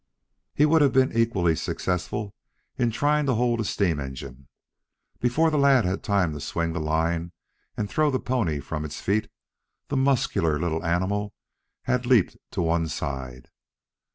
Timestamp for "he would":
0.55-0.81